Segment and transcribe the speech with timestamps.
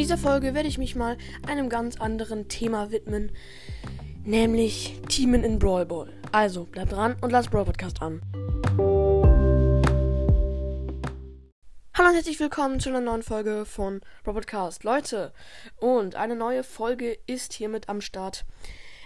[0.00, 3.32] dieser Folge werde ich mich mal einem ganz anderen Thema widmen,
[4.24, 6.10] nämlich Teamen in Brawl Ball.
[6.32, 8.22] Also bleibt dran und lasst Brawl Podcast an.
[11.92, 15.34] Hallo und herzlich willkommen zu einer neuen Folge von Brawl Podcast, Leute.
[15.76, 18.46] Und eine neue Folge ist hiermit am Start.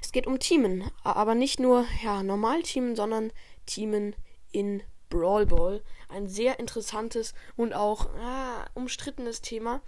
[0.01, 3.33] Es geht um Teamen, aber nicht nur ja normal Teamen, sondern
[3.67, 4.15] Teamen
[4.53, 4.81] in
[5.11, 5.83] Brawl Ball.
[6.09, 9.81] Ein sehr interessantes und auch ah, umstrittenes Thema.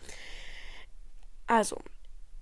[1.47, 1.79] Also,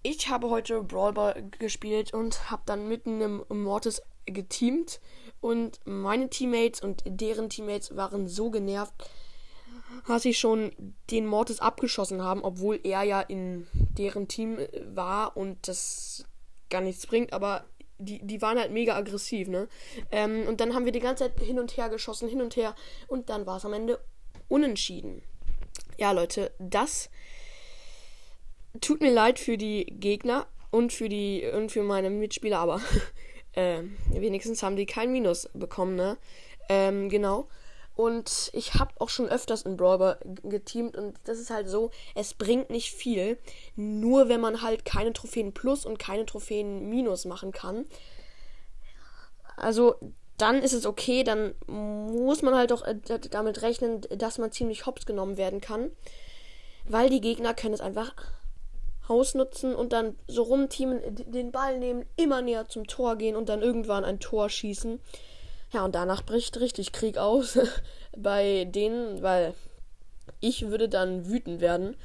[0.02, 5.00] ich habe heute Brawl Ball gespielt und habe dann mitten im Mortis geteamt
[5.40, 8.94] und meine Teammates und deren Teammates waren so genervt,
[10.06, 10.72] dass sie schon
[11.10, 16.24] den Mortis abgeschossen haben, obwohl er ja in deren Team war und das
[16.70, 17.64] gar nichts bringt, aber
[17.98, 19.68] die, die waren halt mega aggressiv, ne?
[20.10, 22.74] Ähm, und dann haben wir die ganze Zeit hin und her geschossen, hin und her
[23.06, 24.00] und dann war es am Ende
[24.48, 25.22] unentschieden.
[25.98, 27.08] Ja, Leute, das
[28.80, 32.80] tut mir leid für die Gegner und für die und für meine Mitspieler, aber
[33.52, 36.16] äh, wenigstens haben die kein Minus bekommen, ne?
[36.68, 37.48] Ähm, genau.
[37.96, 42.34] Und ich habe auch schon öfters in Brawler geteamt und das ist halt so, es
[42.34, 43.38] bringt nicht viel,
[43.76, 47.86] nur wenn man halt keine Trophäen plus und keine Trophäen minus machen kann.
[49.56, 49.94] Also
[50.38, 52.96] dann ist es okay, dann muss man halt auch äh,
[53.30, 55.92] damit rechnen, dass man ziemlich hops genommen werden kann,
[56.86, 58.12] weil die Gegner können es einfach
[59.08, 63.62] ausnutzen und dann so rumteamen, den Ball nehmen, immer näher zum Tor gehen und dann
[63.62, 65.00] irgendwann ein Tor schießen.
[65.72, 67.58] Ja, und danach bricht richtig Krieg aus
[68.16, 69.54] bei denen, weil
[70.40, 71.96] ich würde dann wütend werden.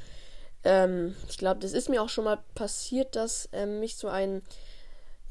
[0.64, 4.42] Ähm, ich glaube, das ist mir auch schon mal passiert, dass ähm, mich so ein,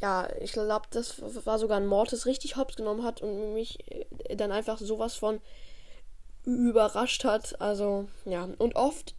[0.01, 4.35] ja, ich glaube, das war sogar ein Mortis richtig hops genommen hat und mich äh,
[4.35, 5.39] dann einfach sowas von
[6.45, 7.61] überrascht hat.
[7.61, 9.13] Also, ja, und oft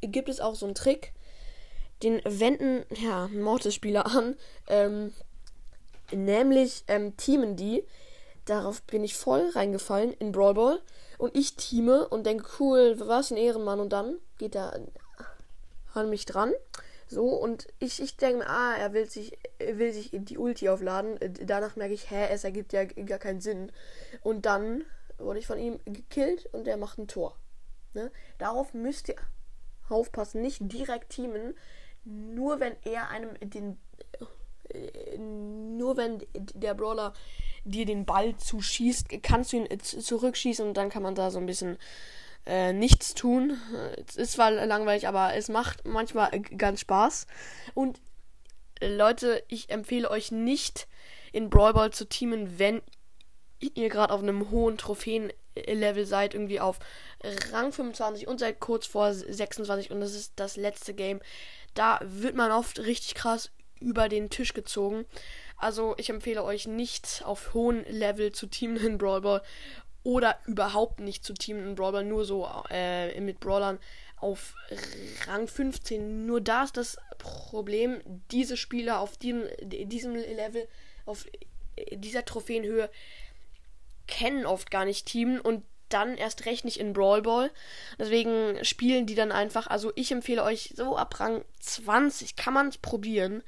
[0.00, 1.14] gibt es auch so einen Trick,
[2.04, 4.36] den wenden ja Mortis-Spieler an.
[4.68, 5.12] Ähm,
[6.12, 7.84] nämlich ähm, teamen die.
[8.44, 10.82] Darauf bin ich voll reingefallen in Brawl Ball.
[11.18, 13.80] Und ich teame und denke, cool, was ein Ehrenmann.
[13.80, 14.78] Und dann geht er
[15.94, 16.52] an mich dran.
[17.06, 20.68] So, und ich, ich denke mir, ah, er will sich, er will sich die Ulti
[20.68, 21.18] aufladen.
[21.44, 23.72] Danach merke ich, hä, es ergibt ja gar keinen Sinn.
[24.22, 24.84] Und dann
[25.18, 27.36] wurde ich von ihm gekillt und er macht ein Tor.
[27.92, 28.10] Ne?
[28.38, 29.16] Darauf müsst ihr
[29.88, 31.54] aufpassen, nicht direkt teamen,
[32.04, 33.78] nur wenn er einem den
[34.70, 37.12] äh, nur wenn der Brawler
[37.64, 41.46] dir den Ball zuschießt, kannst du ihn zurückschießen und dann kann man da so ein
[41.46, 41.78] bisschen
[42.46, 43.58] äh, nichts tun.
[44.06, 47.26] Es ist zwar langweilig, aber es macht manchmal ganz Spaß.
[47.74, 48.00] Und
[48.80, 50.88] äh, Leute, ich empfehle euch nicht
[51.32, 52.82] in Brawl Ball zu teamen, wenn
[53.60, 54.76] ihr gerade auf einem hohen
[55.54, 56.78] Trophäenlevel seid, irgendwie auf
[57.52, 61.20] Rang 25 und seid kurz vor 26 und das ist das letzte Game
[61.74, 63.50] da wird man oft richtig krass
[63.80, 65.04] über den Tisch gezogen.
[65.56, 69.42] Also ich empfehle euch nicht auf hohem Level zu teamen in Brawl Ball
[70.02, 73.78] oder überhaupt nicht zu teamen in Brawl Ball, nur so äh, mit Brawlern
[74.16, 74.54] auf
[75.26, 76.26] Rang 15.
[76.26, 78.00] Nur da ist das Problem,
[78.30, 80.66] diese Spieler auf diesem, diesem Level,
[81.04, 81.26] auf
[81.92, 82.88] dieser Trophäenhöhe,
[84.06, 87.50] kennen oft gar nicht Teamen und dann erst recht nicht in Brawl Ball.
[87.98, 89.66] Deswegen spielen die dann einfach.
[89.66, 93.42] Also ich empfehle euch so ab Rang 20 kann man es probieren.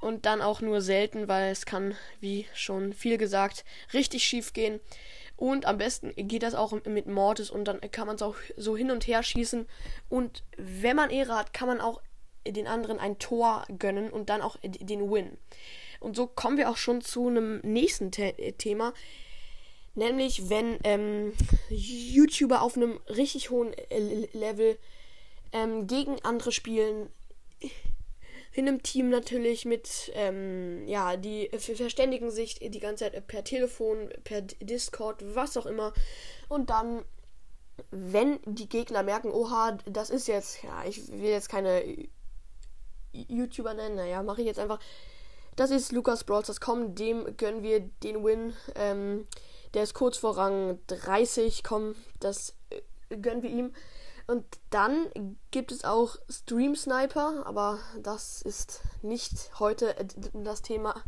[0.00, 4.80] Und dann auch nur selten, weil es kann, wie schon viel gesagt, richtig schief gehen.
[5.36, 8.76] Und am besten geht das auch mit Mortis und dann kann man es auch so
[8.76, 9.66] hin und her schießen.
[10.08, 12.02] Und wenn man Ehre hat, kann man auch
[12.46, 15.38] den anderen ein Tor gönnen und dann auch den Win.
[16.00, 18.92] Und so kommen wir auch schon zu einem nächsten The Thema.
[19.94, 21.32] Nämlich, wenn ähm,
[21.68, 24.78] YouTuber auf einem richtig hohen äh, Level
[25.52, 27.10] ähm, gegen andere spielen,
[28.54, 34.10] in einem Team natürlich mit, ähm, ja, die verständigen sich die ganze Zeit per Telefon,
[34.24, 35.92] per Discord, was auch immer.
[36.48, 37.02] Und dann,
[37.90, 41.82] wenn die Gegner merken, oha, das ist jetzt, ja, ich will jetzt keine
[43.12, 44.80] YouTuber nennen, naja, mache ich jetzt einfach.
[45.56, 48.54] Das ist Lukas Brawls, das kommen, dem gönnen wir den Win.
[48.74, 49.26] Ähm,
[49.74, 51.62] der ist kurz vor Rang 30.
[51.64, 53.72] Komm, das äh, gönnen wir ihm.
[54.26, 55.10] Und dann
[55.50, 61.02] gibt es auch Stream Sniper, aber das ist nicht heute äh, das Thema.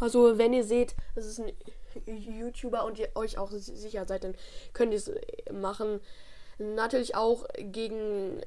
[0.00, 1.52] Also, wenn ihr seht, es ist ein
[2.16, 4.34] YouTuber und ihr euch auch sicher seid, dann
[4.72, 6.00] könnt ihr es äh, machen.
[6.58, 8.40] Natürlich auch gegen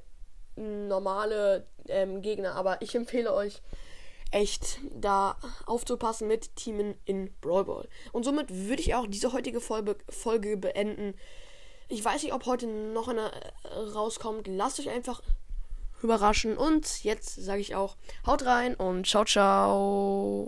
[0.55, 3.61] normale ähm, Gegner, aber ich empfehle euch,
[4.35, 7.87] echt da aufzupassen mit Teamen in Brawl Ball.
[8.11, 11.15] Und somit würde ich auch diese heutige Folge, Folge beenden.
[11.87, 14.47] Ich weiß nicht, ob heute noch eine äh, rauskommt.
[14.47, 15.21] Lasst euch einfach
[16.03, 16.57] überraschen.
[16.57, 17.95] Und jetzt sage ich auch,
[18.25, 20.43] haut rein und ciao, ciao.